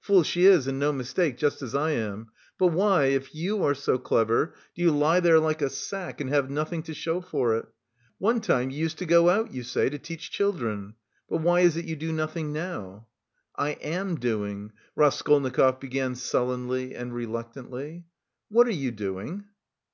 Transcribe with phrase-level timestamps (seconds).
[0.00, 2.30] "Fool she is and no mistake, just as I am.
[2.58, 6.30] But why, if you are so clever, do you lie here like a sack and
[6.30, 7.66] have nothing to show for it?
[8.16, 10.94] One time you used to go out, you say, to teach children.
[11.28, 13.08] But why is it you do nothing now?"
[13.54, 18.06] "I am doing..." Raskolnikov began sullenly and reluctantly.
[18.48, 19.44] "What are you doing?"